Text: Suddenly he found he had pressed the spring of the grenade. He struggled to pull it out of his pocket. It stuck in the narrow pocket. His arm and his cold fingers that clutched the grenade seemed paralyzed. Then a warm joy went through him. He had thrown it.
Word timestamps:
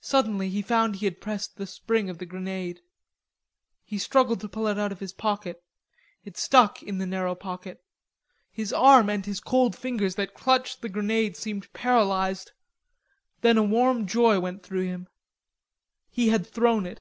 Suddenly 0.00 0.48
he 0.48 0.62
found 0.62 0.96
he 0.96 1.04
had 1.06 1.20
pressed 1.20 1.54
the 1.58 1.66
spring 1.68 2.10
of 2.10 2.18
the 2.18 2.26
grenade. 2.26 2.80
He 3.84 3.98
struggled 3.98 4.40
to 4.40 4.48
pull 4.48 4.66
it 4.66 4.80
out 4.80 4.90
of 4.90 4.98
his 4.98 5.12
pocket. 5.12 5.62
It 6.24 6.36
stuck 6.36 6.82
in 6.82 6.98
the 6.98 7.06
narrow 7.06 7.36
pocket. 7.36 7.80
His 8.50 8.72
arm 8.72 9.08
and 9.08 9.24
his 9.24 9.38
cold 9.38 9.76
fingers 9.78 10.16
that 10.16 10.34
clutched 10.34 10.82
the 10.82 10.88
grenade 10.88 11.36
seemed 11.36 11.72
paralyzed. 11.72 12.50
Then 13.42 13.56
a 13.56 13.62
warm 13.62 14.08
joy 14.08 14.40
went 14.40 14.64
through 14.64 14.86
him. 14.86 15.06
He 16.10 16.30
had 16.30 16.44
thrown 16.48 16.84
it. 16.84 17.00